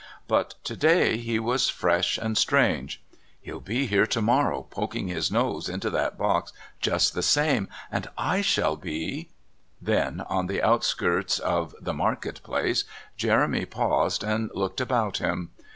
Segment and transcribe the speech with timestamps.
[0.27, 3.03] But, to day, he was fresh and strange.
[3.39, 8.09] "He'll be here to morrow poking his nose into that box just the same, and
[8.17, 9.29] I shall be"
[9.79, 12.83] Then, on the outskirts of the Market Place,
[13.15, 15.51] Jeremy paused and looked about him.